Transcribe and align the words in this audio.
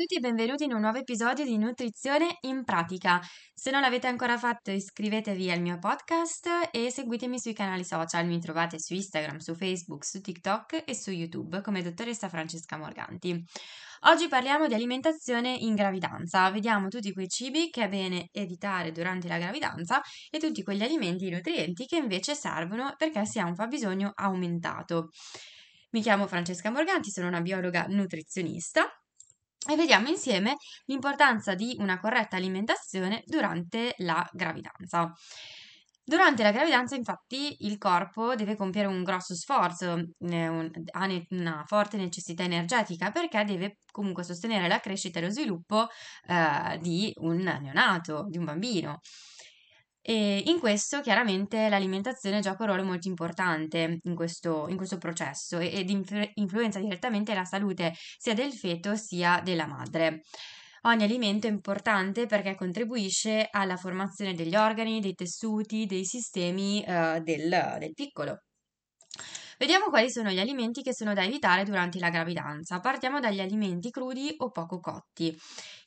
tutti 0.00 0.14
e 0.14 0.20
benvenuti 0.20 0.64
in 0.64 0.72
un 0.72 0.80
nuovo 0.80 0.96
episodio 0.96 1.44
di 1.44 1.58
Nutrizione 1.58 2.38
in 2.46 2.64
pratica. 2.64 3.20
Se 3.52 3.70
non 3.70 3.82
l'avete 3.82 4.06
ancora 4.06 4.38
fatto, 4.38 4.70
iscrivetevi 4.70 5.50
al 5.50 5.60
mio 5.60 5.78
podcast 5.78 6.70
e 6.70 6.90
seguitemi 6.90 7.38
sui 7.38 7.52
canali 7.52 7.84
social. 7.84 8.24
Mi 8.24 8.40
trovate 8.40 8.80
su 8.80 8.94
Instagram, 8.94 9.40
su 9.40 9.54
Facebook, 9.54 10.06
su 10.06 10.22
TikTok 10.22 10.84
e 10.86 10.94
su 10.94 11.10
YouTube 11.10 11.60
come 11.60 11.82
dottoressa 11.82 12.30
Francesca 12.30 12.78
Morganti. 12.78 13.44
Oggi 14.04 14.26
parliamo 14.28 14.68
di 14.68 14.72
alimentazione 14.72 15.54
in 15.54 15.74
gravidanza. 15.74 16.50
Vediamo 16.50 16.88
tutti 16.88 17.12
quei 17.12 17.28
cibi 17.28 17.68
che 17.68 17.84
è 17.84 17.88
bene 17.90 18.28
evitare 18.32 18.92
durante 18.92 19.28
la 19.28 19.36
gravidanza 19.36 20.00
e 20.30 20.38
tutti 20.38 20.62
quegli 20.62 20.82
alimenti 20.82 21.26
e 21.26 21.30
nutrienti 21.30 21.84
che 21.84 21.96
invece 21.96 22.34
servono 22.34 22.94
perché 22.96 23.26
si 23.26 23.38
ha 23.38 23.44
un 23.44 23.54
fabbisogno 23.54 24.12
aumentato. 24.14 25.10
Mi 25.90 26.00
chiamo 26.00 26.26
Francesca 26.26 26.70
Morganti, 26.70 27.10
sono 27.10 27.26
una 27.26 27.42
biologa 27.42 27.84
nutrizionista 27.86 28.90
e 29.68 29.76
vediamo 29.76 30.08
insieme 30.08 30.56
l'importanza 30.86 31.54
di 31.54 31.76
una 31.78 31.98
corretta 32.00 32.36
alimentazione 32.36 33.22
durante 33.26 33.94
la 33.98 34.26
gravidanza. 34.32 35.12
Durante 36.02 36.42
la 36.42 36.50
gravidanza, 36.50 36.96
infatti, 36.96 37.56
il 37.60 37.78
corpo 37.78 38.34
deve 38.34 38.56
compiere 38.56 38.88
un 38.88 39.04
grosso 39.04 39.34
sforzo, 39.36 39.96
eh, 40.18 40.70
ha 40.90 41.08
una 41.28 41.62
forte 41.66 41.96
necessità 41.98 42.42
energetica 42.42 43.12
perché 43.12 43.44
deve 43.44 43.76
comunque 43.92 44.24
sostenere 44.24 44.66
la 44.66 44.80
crescita 44.80 45.20
e 45.20 45.22
lo 45.22 45.30
sviluppo 45.30 45.86
eh, 46.26 46.78
di 46.78 47.12
un 47.18 47.36
neonato, 47.36 48.26
di 48.28 48.38
un 48.38 48.44
bambino. 48.44 48.98
E 50.02 50.42
in 50.46 50.58
questo 50.58 51.00
chiaramente 51.00 51.68
l'alimentazione 51.68 52.40
gioca 52.40 52.62
un 52.62 52.68
ruolo 52.68 52.84
molto 52.84 53.08
importante 53.08 53.98
in 54.02 54.14
questo, 54.14 54.66
in 54.68 54.76
questo 54.76 54.96
processo 54.98 55.58
ed 55.58 55.90
influ- 55.90 56.30
influenza 56.34 56.78
direttamente 56.78 57.34
la 57.34 57.44
salute 57.44 57.94
sia 58.16 58.34
del 58.34 58.52
feto 58.52 58.96
sia 58.96 59.40
della 59.44 59.66
madre. 59.66 60.22
Ogni 60.82 61.04
alimento 61.04 61.46
è 61.46 61.50
importante 61.50 62.24
perché 62.24 62.54
contribuisce 62.54 63.48
alla 63.50 63.76
formazione 63.76 64.34
degli 64.34 64.56
organi, 64.56 65.00
dei 65.00 65.14
tessuti, 65.14 65.84
dei 65.84 66.06
sistemi 66.06 66.82
eh, 66.82 67.20
del, 67.22 67.76
del 67.78 67.92
piccolo. 67.92 68.40
Vediamo 69.60 69.90
quali 69.90 70.10
sono 70.10 70.30
gli 70.30 70.38
alimenti 70.38 70.80
che 70.80 70.94
sono 70.94 71.12
da 71.12 71.22
evitare 71.22 71.64
durante 71.64 71.98
la 71.98 72.08
gravidanza. 72.08 72.80
Partiamo 72.80 73.20
dagli 73.20 73.40
alimenti 73.40 73.90
crudi 73.90 74.34
o 74.38 74.50
poco 74.50 74.80
cotti. 74.80 75.38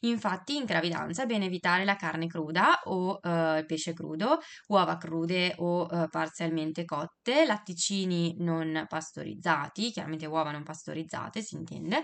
Infatti, 0.01 0.57
in 0.57 0.65
gravidanza 0.65 1.23
è 1.23 1.25
bene 1.25 1.45
evitare 1.45 1.83
la 1.83 1.95
carne 1.95 2.27
cruda 2.27 2.81
o 2.83 3.19
eh, 3.19 3.57
il 3.57 3.65
pesce 3.65 3.93
crudo, 3.93 4.37
uova 4.67 4.97
crude 4.97 5.55
o 5.57 5.89
eh, 5.91 6.07
parzialmente 6.07 6.85
cotte, 6.85 7.47
latticini 7.47 8.35
non 8.41 8.85
pastorizzati, 8.87 9.89
chiaramente 9.89 10.27
uova 10.27 10.51
non 10.51 10.61
pastorizzate, 10.61 11.41
si 11.41 11.55
intende, 11.55 12.03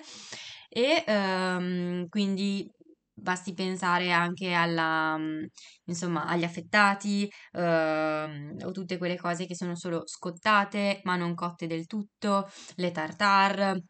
e 0.69 1.03
ehm, 1.05 2.07
quindi 2.07 2.67
Basti 3.21 3.53
pensare 3.53 4.11
anche 4.11 4.53
alla, 4.53 5.17
mm, 5.17 5.43
insomma, 5.85 6.25
agli 6.25 6.43
affettati 6.43 7.29
ehm, 7.51 8.57
o 8.63 8.71
tutte 8.71 8.97
quelle 8.97 9.17
cose 9.17 9.45
che 9.45 9.55
sono 9.55 9.75
solo 9.75 10.03
scottate 10.05 11.01
ma 11.03 11.15
non 11.15 11.33
cotte 11.35 11.67
del 11.67 11.85
tutto, 11.85 12.47
le 12.75 12.91
tartare. 12.91 13.83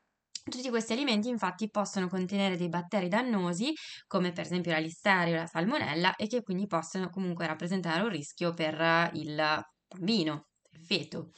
Tutti 0.49 0.69
questi 0.69 0.93
alimenti 0.93 1.27
infatti 1.29 1.69
possono 1.69 2.07
contenere 2.07 2.57
dei 2.57 2.69
batteri 2.69 3.07
dannosi 3.07 3.71
come 4.07 4.31
per 4.31 4.45
esempio 4.45 4.71
la 4.71 4.79
listeria 4.79 5.35
o 5.35 5.37
la 5.41 5.45
salmonella 5.45 6.15
e 6.15 6.25
che 6.27 6.41
quindi 6.41 6.65
possono 6.65 7.09
comunque 7.09 7.45
rappresentare 7.45 8.01
un 8.01 8.09
rischio 8.09 8.53
per 8.53 9.11
il 9.13 9.35
bambino, 9.87 10.47
il 10.71 10.79
feto. 10.79 11.31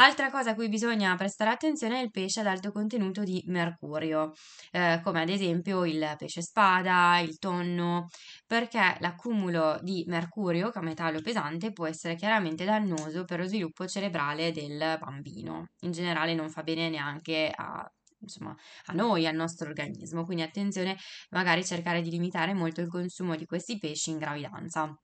Altra 0.00 0.30
cosa 0.30 0.50
a 0.50 0.54
cui 0.54 0.68
bisogna 0.68 1.14
prestare 1.16 1.50
attenzione 1.50 1.98
è 1.98 2.02
il 2.02 2.10
pesce 2.12 2.38
ad 2.40 2.46
alto 2.46 2.70
contenuto 2.70 3.24
di 3.24 3.42
mercurio, 3.46 4.32
eh, 4.70 5.00
come 5.02 5.22
ad 5.22 5.28
esempio 5.28 5.84
il 5.84 6.14
pesce 6.16 6.40
spada, 6.40 7.18
il 7.18 7.38
tonno, 7.38 8.06
perché 8.46 8.96
l'accumulo 9.00 9.78
di 9.82 10.04
mercurio, 10.06 10.70
che 10.70 10.76
è 10.76 10.82
un 10.82 10.86
metallo 10.86 11.20
pesante, 11.20 11.72
può 11.72 11.86
essere 11.86 12.14
chiaramente 12.14 12.64
dannoso 12.64 13.24
per 13.24 13.40
lo 13.40 13.46
sviluppo 13.48 13.86
cerebrale 13.88 14.52
del 14.52 14.98
bambino. 15.00 15.70
In 15.80 15.90
generale 15.90 16.32
non 16.34 16.48
fa 16.48 16.62
bene 16.62 16.88
neanche 16.88 17.50
a 17.52 17.84
insomma, 18.20 18.54
a 18.86 18.92
noi, 18.92 19.26
al 19.26 19.34
nostro 19.34 19.68
organismo. 19.68 20.24
Quindi 20.24 20.42
attenzione, 20.44 20.96
magari 21.30 21.64
cercare 21.64 22.02
di 22.02 22.10
limitare 22.10 22.54
molto 22.54 22.80
il 22.80 22.88
consumo 22.88 23.34
di 23.36 23.46
questi 23.46 23.78
pesci 23.78 24.10
in 24.10 24.18
gravidanza. 24.18 24.96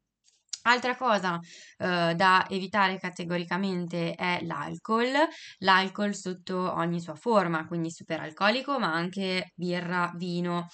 Altra 0.66 0.96
cosa 0.96 1.38
eh, 1.78 2.14
da 2.14 2.46
evitare 2.48 2.98
categoricamente 2.98 4.14
è 4.14 4.40
l'alcol, 4.44 5.10
l'alcol 5.58 6.14
sotto 6.14 6.72
ogni 6.74 7.00
sua 7.00 7.14
forma, 7.14 7.66
quindi 7.66 7.90
superalcolico, 7.90 8.78
ma 8.78 8.92
anche 8.92 9.52
birra, 9.54 10.10
vino, 10.16 10.68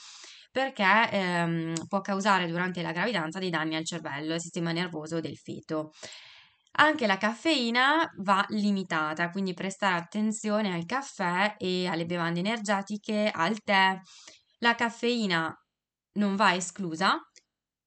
perché 0.53 1.09
ehm, 1.11 1.87
può 1.89 2.01
causare 2.03 2.47
durante 2.47 2.83
la 2.83 2.93
gravidanza 2.93 3.41
dei 3.41 3.51
danni 3.51 3.75
al 3.75 3.85
cervello 3.85 4.31
e 4.31 4.35
al 4.35 4.41
sistema 4.41 4.71
nervoso 4.73 5.21
del 5.21 5.37
feto. 5.37 5.91
Anche 6.73 7.07
la 7.07 7.19
caffeina 7.19 8.09
va 8.19 8.45
limitata, 8.51 9.31
quindi 9.31 9.55
prestare 9.55 9.97
attenzione 9.97 10.73
al 10.73 10.87
caffè 10.87 11.57
e 11.59 11.87
alle 11.89 12.07
bevande 12.07 12.39
energetiche, 12.41 13.31
al 13.33 13.61
tè. 13.63 13.99
La 14.59 14.75
caffeina 14.77 15.53
non 16.13 16.37
va 16.37 16.55
esclusa, 16.55 17.19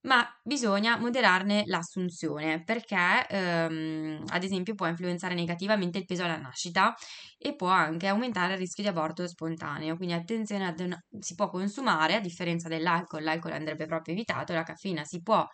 ma 0.03 0.25
bisogna 0.43 0.97
moderarne 0.97 1.63
l'assunzione 1.65 2.63
perché, 2.63 3.25
ehm, 3.29 4.23
ad 4.27 4.43
esempio, 4.43 4.75
può 4.75 4.87
influenzare 4.87 5.33
negativamente 5.35 5.97
il 5.99 6.05
peso 6.05 6.23
alla 6.23 6.37
nascita 6.37 6.93
e 7.37 7.55
può 7.55 7.67
anche 7.69 8.07
aumentare 8.07 8.53
il 8.53 8.59
rischio 8.59 8.83
di 8.83 8.89
aborto 8.89 9.27
spontaneo. 9.27 9.95
Quindi 9.95 10.13
attenzione, 10.13 10.67
ad 10.67 10.79
una, 10.79 10.97
si 11.19 11.35
può 11.35 11.49
consumare, 11.49 12.15
a 12.15 12.19
differenza 12.19 12.67
dell'alcol, 12.67 13.23
l'alcol 13.23 13.51
andrebbe 13.53 13.85
proprio 13.85 14.13
evitato, 14.13 14.53
la 14.53 14.63
caffeina 14.63 15.03
si 15.05 15.21
può 15.21 15.45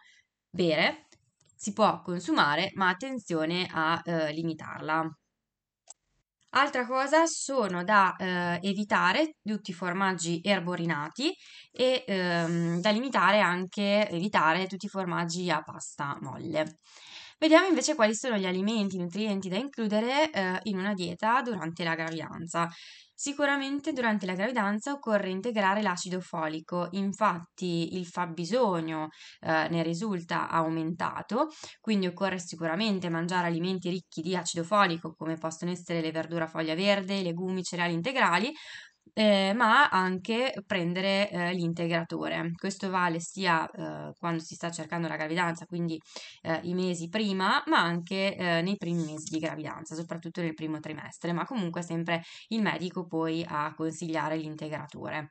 bere, 0.50 1.08
si 1.56 1.74
può 1.74 2.02
consumare, 2.02 2.72
ma 2.76 2.90
attenzione 2.90 3.68
a 3.72 4.02
eh, 4.04 4.32
limitarla. 4.34 5.10
Altra 6.52 6.86
cosa 6.88 7.26
sono 7.28 7.84
da 7.84 8.16
eh, 8.16 8.60
evitare 8.64 9.36
tutti 9.44 9.70
i 9.70 9.74
formaggi 9.74 10.42
erborinati 10.44 11.32
e 11.72 12.04
ehm, 12.08 12.82
da 12.82 12.90
limitare 12.90 13.40
anche 13.40 14.10
evitare 14.10 14.66
tutti 14.66 14.88
i 14.88 14.90
formaggi 14.90 15.50
a 15.52 15.62
pasta 15.62 16.18
molle. 16.22 16.80
Vediamo 17.40 17.68
invece 17.68 17.96
quali 17.96 18.14
sono 18.16 18.36
gli 18.38 18.46
alimenti, 18.46 18.98
i 18.98 19.00
nutrienti 19.00 19.48
da 19.50 19.56
includere 19.58 20.30
eh, 20.32 20.60
in 20.64 20.78
una 20.78 20.94
dieta 20.94 21.42
durante 21.42 21.84
la 21.86 21.96
gravidanza. 21.96 22.68
Sicuramente 23.14 23.92
durante 23.94 24.26
la 24.26 24.34
gravidanza 24.34 24.92
occorre 24.94 25.30
integrare 25.30 25.82
l'acido 25.82 26.20
folico, 26.22 26.88
infatti 26.92 27.96
il 27.98 28.06
fabbisogno 28.06 29.08
eh, 29.42 29.68
ne 29.70 29.84
risulta 29.84 30.50
aumentato, 30.50 31.48
quindi 31.82 32.08
occorre 32.08 32.40
sicuramente 32.40 33.10
mangiare 33.10 33.48
alimenti 33.48 33.90
ricchi 33.90 34.22
di 34.22 34.36
acido 34.36 34.64
folico 34.64 35.14
come 35.16 35.36
possono 35.36 35.72
essere 35.72 36.02
le 36.02 36.12
verdure 36.12 36.44
a 36.46 36.48
foglia 36.48 36.76
verde, 36.76 37.16
i 37.20 37.24
legumi, 37.24 37.64
cereali 37.64 37.94
integrali, 37.94 38.54
eh, 39.14 39.54
ma 39.54 39.90
anche 39.90 40.54
prendere 40.66 41.30
eh, 41.30 41.54
l'integratore. 41.54 42.52
Questo 42.56 42.90
vale 42.90 43.20
sia 43.20 43.70
eh, 43.70 44.14
quando 44.18 44.42
si 44.42 44.56
sta 44.56 44.70
cercando 44.72 45.08
la 45.08 45.18
gravidanza, 45.18 45.66
quindi 45.66 46.00
eh, 46.42 46.60
i 46.64 46.74
mesi 46.74 47.10
prima, 47.10 47.62
ma 47.68 47.80
anche 47.80 48.36
eh, 48.36 48.62
nei 48.62 48.78
primi 48.78 49.04
mesi 49.04 49.30
di 49.30 49.40
gravidanza, 49.40 49.96
soprattutto 49.96 50.42
nel 50.42 50.54
primo 50.54 50.80
trimestre, 50.80 51.34
ma 51.34 51.46
comunque 51.46 51.82
sempre 51.82 52.24
il 52.50 52.62
medico 52.62 53.06
poi 53.06 53.46
a 53.48 53.74
consigliare 53.76 54.38
l'integratore. 54.38 55.30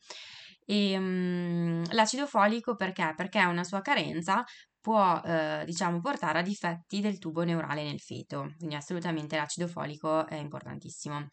E, 0.66 0.98
um, 0.98 1.82
l'acido 1.92 2.26
folico 2.26 2.74
perché? 2.76 3.14
Perché 3.16 3.42
una 3.44 3.64
sua 3.64 3.80
carenza 3.80 4.44
può 4.80 5.20
eh, 5.24 5.62
diciamo 5.64 6.00
portare 6.00 6.38
a 6.40 6.42
difetti 6.42 7.00
del 7.00 7.18
tubo 7.18 7.42
neurale 7.42 7.82
nel 7.84 8.00
feto, 8.00 8.52
quindi 8.58 8.74
assolutamente 8.74 9.36
l'acido 9.36 9.66
folico 9.66 10.26
è 10.26 10.36
importantissimo. 10.36 11.26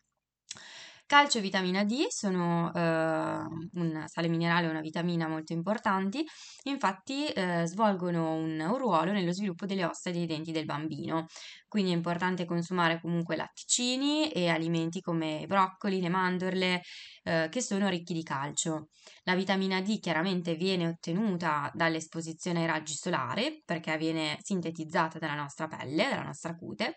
Calcio 1.08 1.38
e 1.38 1.42
vitamina 1.42 1.84
D 1.84 2.08
sono 2.08 2.74
eh, 2.74 2.80
un 2.80 4.04
sale 4.08 4.28
minerale 4.28 4.66
e 4.66 4.70
una 4.72 4.82
vitamina 4.82 5.28
molto 5.28 5.54
importanti, 5.54 6.26
infatti 6.64 7.28
eh, 7.28 7.68
svolgono 7.68 8.34
un, 8.34 8.74
ruolo 8.76 9.12
nello 9.12 9.32
sviluppo 9.32 9.68
delle 9.68 9.86
ossa 9.86 10.10
e 10.10 10.14
dei 10.14 10.26
denti 10.26 10.52
del 10.52 10.66
bambino, 10.66 11.28
quindi 11.68 11.92
è 11.92 11.94
importante 11.94 12.46
consumare 12.46 13.00
comunque 13.00 13.36
latticini 13.36 14.32
e 14.32 14.50
alimenti 14.50 15.00
come 15.00 15.42
i 15.42 15.46
broccoli, 15.46 16.02
le 16.02 16.10
mandorle, 16.10 16.82
eh, 17.24 17.50
che 17.52 17.62
sono 17.62 17.88
ricchi 17.88 18.14
di 18.16 18.24
calcio. 18.24 18.88
La 19.26 19.36
vitamina 19.36 19.82
D 19.82 20.00
chiaramente 20.00 20.56
viene 20.56 20.88
ottenuta 20.88 21.70
dall'esposizione 21.76 22.62
ai 22.62 22.66
raggi 22.66 22.96
solari 22.96 23.62
perché 23.64 23.96
viene 23.98 24.40
sintetizzata 24.42 25.20
dalla 25.20 25.36
nostra 25.36 25.68
pelle, 25.68 26.10
dalla 26.10 26.24
nostra 26.24 26.56
cute 26.56 26.96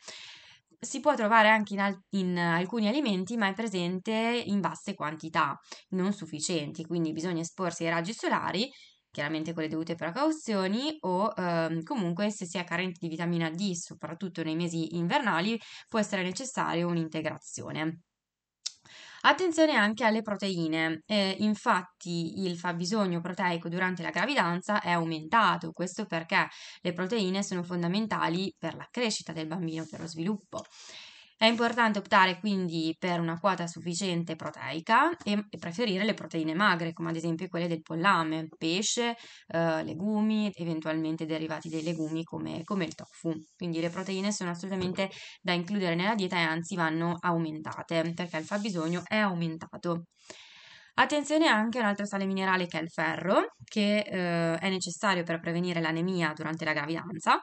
si 0.79 1.01
può 1.01 1.15
trovare 1.15 1.49
anche 1.49 1.75
in, 1.75 1.81
al- 1.81 2.01
in, 2.11 2.39
alcuni 2.39 2.89
alimenti, 2.89 3.37
ma 3.37 3.49
è 3.49 3.55
presente 3.55 4.13
in 4.47 4.61
basse 4.61 4.95
quantità, 4.95 5.59
non 5.91 6.13
sufficienti, 6.13 6.85
quindi 6.87 7.13
bisogna 7.13 7.41
esporsi 7.43 7.85
ai 7.85 7.91
raggi 7.91 8.13
solari, 8.15 8.71
chiaramente 9.11 9.53
con 9.53 9.63
le 9.63 9.69
dovute 9.69 9.95
precauzioni, 9.95 10.97
o 11.01 11.33
ehm, 11.37 11.83
comunque 11.83 12.31
se 12.31 12.47
si 12.47 12.59
è 12.59 12.65
carenti 12.65 12.99
di 13.01 13.09
vitamina 13.09 13.51
D, 13.51 13.73
soprattutto 13.73 14.43
nei 14.43 14.57
mesi 14.57 14.97
invernali, 14.97 15.59
può 15.89 15.99
essere 15.99 16.23
necessario 16.23 16.87
un'integrazione. 16.89 18.01
Attenzione 19.23 19.75
anche 19.75 20.05
alle 20.05 20.23
proteine, 20.23 21.03
eh, 21.07 21.37
infatti 21.41 22.45
il 22.45 22.57
fabbisogno 22.57 23.21
proteico 23.21 23.69
durante 23.69 24.03
la 24.03 24.11
gravidanza 24.11 24.81
è 24.81 24.91
aumentato, 24.91 25.73
questo 25.73 26.07
perché 26.07 26.49
le 26.83 26.93
proteine 26.93 27.43
sono 27.43 27.63
fondamentali 27.65 28.55
per 28.57 28.77
la 28.77 28.87
crescita 28.91 29.33
del 29.33 29.47
bambino, 29.49 29.87
per 29.91 30.01
lo 30.01 30.07
sviluppo. 30.07 30.65
È 31.41 31.45
importante 31.47 32.01
optare 32.01 32.41
quindi 32.41 32.97
per 32.99 33.21
una 33.21 33.39
quota 33.39 33.69
sufficiente 33.69 34.35
proteica 34.35 35.17
e, 35.19 35.47
preferire 35.57 36.05
le 36.05 36.13
proteine 36.13 36.53
magre, 36.53 36.93
come 36.93 37.11
ad 37.11 37.17
esempio 37.17 37.47
quelle 37.47 37.69
del 37.69 37.81
pollame, 37.81 38.49
pesce, 38.59 39.17
eh, 39.47 39.85
legumi, 39.85 40.51
eventualmente 40.53 41.27
derivati 41.27 41.69
dai 41.69 41.85
legumi 41.85 42.25
come, 42.25 42.65
come 42.65 42.87
il 42.87 42.97
tofu. 42.97 43.33
Quindi 43.57 43.79
le 43.81 43.89
proteine 43.89 44.33
sono 44.33 44.51
assolutamente 44.51 45.11
da 45.41 45.53
includere 45.53 45.95
nella 45.95 46.17
dieta 46.17 46.35
e 46.35 46.41
anzi 46.41 46.75
vanno 46.75 47.17
aumentate 47.21 48.13
perché 48.17 48.39
il 48.39 48.45
fabbisogno 48.45 49.03
è 49.05 49.19
aumentato. 49.19 50.07
Attenzione 50.95 51.47
anche 51.47 51.79
a 51.79 51.83
un 51.83 51.87
altro 51.87 52.05
sale 52.05 52.27
minerale 52.27 52.67
che 52.67 52.81
è 52.81 52.83
il 52.83 52.91
ferro, 52.91 53.55
che 53.63 53.99
eh, 53.99 54.59
è 54.59 54.69
necessario 54.69 55.23
per 55.23 55.39
prevenire 55.39 55.81
l'anemia 55.81 56.33
durante 56.35 56.65
la 56.65 56.73
gravidanza 56.73 57.41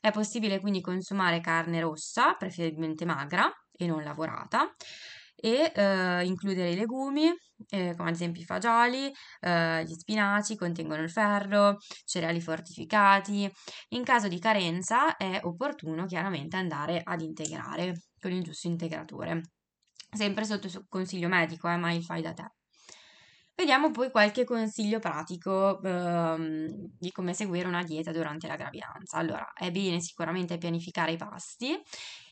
è 0.00 0.10
possibile 0.12 0.60
quindi 0.60 0.80
consumare 0.80 1.40
carne 1.40 1.80
rossa, 1.80 2.34
preferibilmente 2.34 3.04
magra 3.04 3.50
e 3.72 3.86
non 3.86 4.02
lavorata, 4.02 4.74
e 5.40 5.72
eh, 5.74 6.24
includere 6.24 6.72
i 6.72 6.76
legumi, 6.76 7.32
eh, 7.68 7.94
come 7.96 8.08
ad 8.08 8.14
esempio 8.14 8.42
i 8.42 8.44
fagioli, 8.44 9.12
eh, 9.40 9.84
gli 9.84 9.94
spinaci 9.94 10.56
contengono 10.56 11.02
il 11.02 11.10
ferro, 11.10 11.76
cereali 12.04 12.40
fortificati. 12.40 13.50
In 13.90 14.02
caso 14.04 14.28
di 14.28 14.38
carenza 14.38 15.16
è 15.16 15.40
opportuno 15.44 16.06
chiaramente 16.06 16.56
andare 16.56 17.00
ad 17.02 17.20
integrare 17.20 18.02
con 18.20 18.32
il 18.32 18.42
giusto 18.42 18.66
integratore. 18.66 19.42
Sempre 20.10 20.44
sotto 20.44 20.68
consiglio 20.88 21.28
medico, 21.28 21.68
eh, 21.68 21.76
mai 21.76 22.02
fai 22.02 22.22
da 22.22 22.32
te. 22.32 22.57
Vediamo 23.58 23.90
poi 23.90 24.12
qualche 24.12 24.44
consiglio 24.44 25.00
pratico 25.00 25.82
ehm, 25.82 26.68
di 26.96 27.10
come 27.10 27.34
seguire 27.34 27.66
una 27.66 27.82
dieta 27.82 28.12
durante 28.12 28.46
la 28.46 28.54
gravidanza. 28.54 29.16
Allora, 29.18 29.52
è 29.52 29.72
bene 29.72 30.00
sicuramente 30.00 30.58
pianificare 30.58 31.10
i 31.12 31.16
pasti 31.16 31.76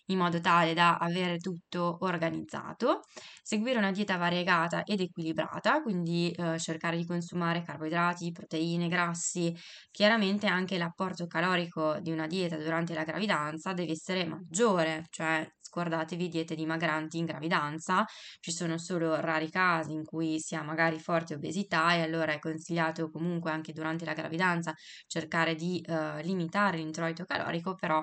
in 0.08 0.18
modo 0.18 0.40
tale 0.40 0.72
da 0.72 0.98
avere 0.98 1.38
tutto 1.38 1.96
organizzato, 2.02 3.00
seguire 3.42 3.78
una 3.78 3.90
dieta 3.90 4.16
variegata 4.16 4.84
ed 4.84 5.00
equilibrata, 5.00 5.82
quindi 5.82 6.30
eh, 6.30 6.60
cercare 6.60 6.96
di 6.96 7.04
consumare 7.04 7.62
carboidrati, 7.64 8.30
proteine, 8.30 8.86
grassi. 8.86 9.52
Chiaramente 9.90 10.46
anche 10.46 10.78
l'apporto 10.78 11.26
calorico 11.26 11.98
di 11.98 12.12
una 12.12 12.28
dieta 12.28 12.56
durante 12.56 12.94
la 12.94 13.02
gravidanza 13.02 13.72
deve 13.72 13.90
essere 13.92 14.24
maggiore, 14.26 15.06
cioè 15.10 15.44
scordatevi 15.76 16.28
diete 16.28 16.54
dimagranti 16.54 17.18
in 17.18 17.26
gravidanza, 17.26 18.04
ci 18.40 18.50
sono 18.50 18.78
solo 18.78 19.20
rari 19.20 19.50
casi 19.50 19.92
in 19.92 20.04
cui 20.04 20.40
si 20.40 20.54
ha 20.54 20.62
magari 20.62 20.98
forte 20.98 21.34
obesità 21.34 21.94
e 21.94 22.00
allora 22.00 22.32
è 22.32 22.38
consigliato 22.38 23.10
comunque 23.10 23.50
anche 23.50 23.72
durante 23.72 24.04
la 24.04 24.14
gravidanza 24.14 24.72
cercare 25.06 25.54
di 25.54 25.80
eh, 25.80 26.22
limitare 26.22 26.78
l'introito 26.78 27.24
calorico, 27.24 27.74
però 27.74 28.02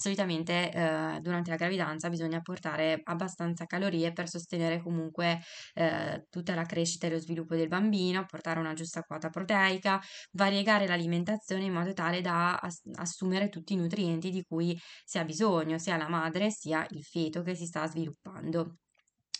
solitamente 0.00 0.72
eh, 0.72 1.18
durante 1.20 1.50
la 1.50 1.56
gravidanza 1.56 2.08
bisogna 2.08 2.40
portare 2.40 3.02
abbastanza 3.04 3.66
calorie 3.66 4.12
per 4.12 4.30
sostenere 4.30 4.80
comunque 4.80 5.40
eh, 5.74 6.26
tutta 6.30 6.54
la 6.54 6.64
crescita 6.64 7.06
e 7.06 7.10
lo 7.10 7.18
sviluppo 7.18 7.54
del 7.54 7.68
bambino, 7.68 8.24
portare 8.24 8.60
una 8.60 8.72
giusta 8.72 9.02
quota 9.02 9.28
proteica, 9.28 10.00
variegare 10.32 10.86
l'alimentazione 10.86 11.64
in 11.64 11.74
modo 11.74 11.92
tale 11.92 12.22
da 12.22 12.56
ass- 12.56 12.88
assumere 12.94 13.50
tutti 13.50 13.74
i 13.74 13.76
nutrienti 13.76 14.30
di 14.30 14.42
cui 14.42 14.78
si 15.04 15.18
ha 15.18 15.24
bisogno, 15.24 15.76
sia 15.76 15.98
la 15.98 16.08
madre 16.08 16.50
sia 16.50 16.86
il 16.90 17.02
feto 17.02 17.42
che 17.42 17.54
si 17.54 17.66
sta 17.66 17.86
sviluppando. 17.86 18.76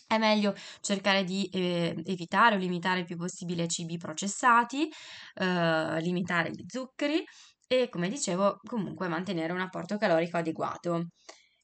È 0.07 0.19
meglio 0.19 0.55
cercare 0.81 1.23
di 1.23 1.49
eh, 1.53 1.95
evitare 2.05 2.57
o 2.57 2.59
limitare 2.59 3.01
il 3.01 3.07
più 3.07 3.17
possibile 3.17 3.69
cibi 3.69 3.97
processati, 3.97 4.91
eh, 5.35 6.01
limitare 6.01 6.51
gli 6.51 6.65
zuccheri 6.67 7.25
e 7.73 7.89
come 7.89 8.09
dicevo 8.09 8.59
comunque 8.67 9.07
mantenere 9.07 9.53
un 9.53 9.61
apporto 9.61 9.97
calorico 9.97 10.37
adeguato. 10.39 11.11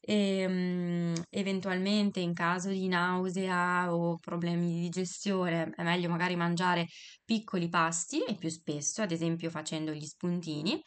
E, 0.01 0.47
um, 0.47 1.15
eventualmente 1.31 2.21
in 2.21 2.33
caso 2.33 2.69
di 2.71 2.87
nausea 2.87 3.93
o 3.93 4.17
problemi 4.19 4.69
di 4.69 4.81
digestione 4.83 5.73
è 5.75 5.83
meglio 5.83 6.09
magari 6.09 6.37
mangiare 6.37 6.87
piccoli 7.25 7.69
pasti 7.69 8.23
e 8.23 8.37
più 8.37 8.49
spesso, 8.51 9.03
ad 9.03 9.11
esempio 9.11 9.51
facendo 9.51 9.93
gli 9.93 10.05
spuntini 10.07 10.81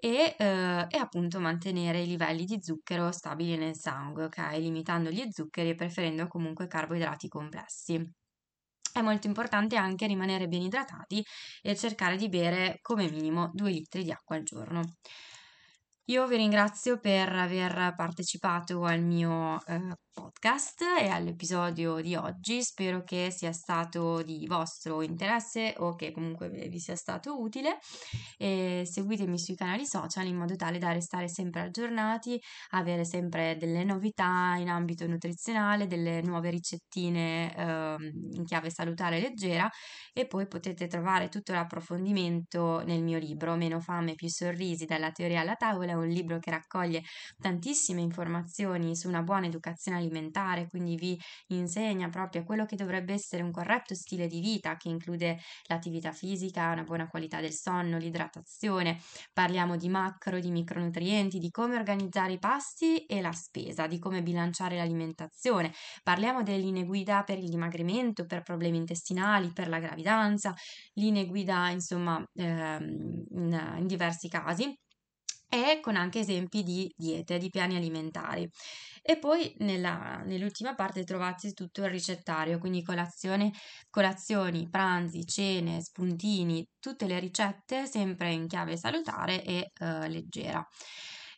e, 0.00 0.34
eh, 0.38 0.86
e 0.88 0.96
appunto 0.96 1.40
mantenere 1.40 2.00
i 2.00 2.06
livelli 2.06 2.44
di 2.46 2.58
zucchero 2.62 3.12
stabili 3.12 3.56
nel 3.58 3.76
sangue, 3.76 4.24
ok? 4.24 4.38
Limitando 4.58 5.10
gli 5.10 5.26
zuccheri 5.30 5.70
e 5.70 5.74
preferendo 5.74 6.26
comunque 6.26 6.66
carboidrati 6.66 7.28
complessi. 7.28 8.02
È 8.92 9.00
molto 9.00 9.26
importante 9.26 9.76
anche 9.76 10.06
rimanere 10.06 10.48
ben 10.48 10.62
idratati 10.62 11.24
e 11.62 11.76
cercare 11.76 12.16
di 12.16 12.28
bere 12.28 12.78
come 12.82 13.10
minimo 13.10 13.50
2 13.54 13.70
litri 13.70 14.02
di 14.04 14.10
acqua 14.10 14.36
al 14.36 14.42
giorno. 14.42 14.82
Io 16.10 16.26
vi 16.26 16.36
ringrazio 16.36 16.98
per 16.98 17.30
aver 17.30 17.94
partecipato 17.94 18.84
al 18.84 19.02
mio 19.02 19.62
eh, 19.66 19.94
podcast 20.18 20.82
e 21.00 21.06
all'episodio 21.08 22.00
di 22.00 22.16
oggi. 22.16 22.60
Spero 22.62 23.04
che 23.04 23.30
sia 23.30 23.52
stato 23.52 24.20
di 24.22 24.46
vostro 24.48 25.00
interesse 25.02 25.74
o 25.78 25.94
che 25.94 26.10
comunque 26.10 26.48
vi 26.48 26.80
sia 26.80 26.96
stato 26.96 27.40
utile. 27.40 27.78
E 28.36 28.82
seguitemi 28.84 29.38
sui 29.38 29.54
canali 29.54 29.86
social 29.86 30.26
in 30.26 30.36
modo 30.36 30.56
tale 30.56 30.78
da 30.78 30.90
restare 30.90 31.28
sempre 31.28 31.60
aggiornati, 31.60 32.40
avere 32.70 33.04
sempre 33.04 33.56
delle 33.56 33.84
novità 33.84 34.56
in 34.58 34.68
ambito 34.68 35.06
nutrizionale, 35.06 35.86
delle 35.86 36.20
nuove 36.22 36.50
ricettine 36.50 37.54
eh, 37.54 37.96
in 38.32 38.44
chiave 38.44 38.70
salutare 38.70 39.20
leggera 39.20 39.70
e 40.12 40.26
poi 40.26 40.48
potete 40.48 40.88
trovare 40.88 41.28
tutto 41.28 41.52
l'approfondimento 41.52 42.82
nel 42.84 43.04
mio 43.04 43.18
libro 43.18 43.54
Meno 43.54 43.78
fame 43.80 44.14
più 44.14 44.28
sorrisi 44.28 44.84
dalla 44.84 45.12
teoria 45.12 45.42
alla 45.42 45.54
tavola, 45.54 45.92
è 45.92 45.94
un 45.94 46.08
libro 46.08 46.38
che 46.40 46.50
raccoglie 46.50 47.02
tantissime 47.40 48.00
informazioni 48.00 48.96
su 48.96 49.08
una 49.08 49.22
buona 49.22 49.46
educazione 49.46 49.96
alimentare 49.96 50.06
alimentare, 50.08 50.66
quindi 50.68 50.96
vi 50.96 51.18
insegna 51.48 52.08
proprio 52.08 52.44
quello 52.44 52.64
che 52.64 52.76
dovrebbe 52.76 53.12
essere 53.12 53.42
un 53.42 53.50
corretto 53.50 53.94
stile 53.94 54.26
di 54.26 54.40
vita 54.40 54.76
che 54.76 54.88
include 54.88 55.38
l'attività 55.66 56.12
fisica, 56.12 56.72
una 56.72 56.82
buona 56.82 57.08
qualità 57.08 57.40
del 57.40 57.52
sonno, 57.52 57.98
l'idratazione. 57.98 58.98
Parliamo 59.32 59.76
di 59.76 59.88
macro, 59.88 60.40
di 60.40 60.50
micronutrienti, 60.50 61.38
di 61.38 61.50
come 61.50 61.76
organizzare 61.76 62.32
i 62.32 62.38
pasti 62.38 63.04
e 63.06 63.20
la 63.20 63.32
spesa, 63.32 63.86
di 63.86 63.98
come 63.98 64.22
bilanciare 64.22 64.76
l'alimentazione. 64.76 65.72
Parliamo 66.02 66.42
delle 66.42 66.58
linee 66.58 66.84
guida 66.84 67.22
per 67.24 67.38
il 67.38 67.48
dimagrimento, 67.48 68.26
per 68.26 68.42
problemi 68.42 68.78
intestinali, 68.78 69.52
per 69.52 69.68
la 69.68 69.78
gravidanza, 69.78 70.54
linee 70.94 71.26
guida 71.26 71.68
insomma 71.70 72.22
ehm, 72.34 73.24
in, 73.30 73.74
in 73.78 73.86
diversi 73.86 74.28
casi 74.28 74.76
e 75.48 75.80
con 75.80 75.96
anche 75.96 76.20
esempi 76.20 76.62
di 76.62 76.92
diete, 76.96 77.38
di 77.38 77.50
piani 77.50 77.76
alimentari. 77.76 78.48
E 79.02 79.18
poi 79.18 79.54
nella, 79.58 80.22
nell'ultima 80.24 80.74
parte 80.74 81.04
trovate 81.04 81.52
tutto 81.52 81.82
il 81.82 81.90
ricettario, 81.90 82.58
quindi 82.58 82.82
colazione, 82.82 83.52
colazioni, 83.90 84.68
pranzi, 84.68 85.24
cene, 85.26 85.80
spuntini, 85.80 86.66
tutte 86.78 87.06
le 87.06 87.18
ricette 87.18 87.86
sempre 87.86 88.32
in 88.32 88.46
chiave 88.46 88.76
salutare 88.76 89.42
e 89.44 89.72
eh, 89.78 90.08
leggera. 90.08 90.66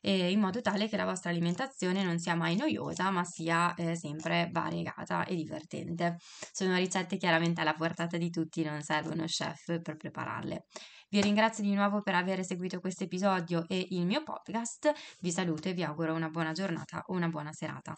E 0.01 0.31
in 0.31 0.41
modo 0.41 0.61
tale 0.61 0.89
che 0.89 0.97
la 0.97 1.05
vostra 1.05 1.31
alimentazione 1.31 2.03
non 2.03 2.19
sia 2.19 2.35
mai 2.35 2.57
noiosa, 2.57 3.11
ma 3.11 3.25
sia 3.25 3.75
eh, 3.75 3.97
sempre 3.97 4.49
variegata 4.53 5.25
e 5.25 5.35
divertente. 5.35 6.17
Sono 6.53 6.77
ricette 6.77 7.17
chiaramente 7.17 7.61
alla 7.61 7.75
portata 7.75 8.17
di 8.17 8.31
tutti, 8.31 8.63
non 8.63 8.83
serve 8.83 9.13
uno 9.13 9.25
chef 9.25 9.81
per 9.83 9.97
prepararle. 9.97 10.65
Vi 11.11 11.21
ringrazio 11.21 11.65
di 11.65 11.75
nuovo 11.75 12.03
per 12.03 12.15
aver 12.15 12.45
seguito 12.45 12.79
questo 12.79 13.05
episodio 13.05 13.65
e 13.69 13.85
il 13.91 14.07
mio 14.07 14.23
podcast. 14.23 14.93
Vi 15.19 15.33
saluto 15.33 15.69
e 15.69 15.73
vi 15.73 15.83
auguro 15.83 16.15
una 16.15 16.29
buona 16.29 16.53
giornata 16.53 17.03
o 17.07 17.15
una 17.15 17.29
buona 17.29 17.53
serata. 17.53 17.95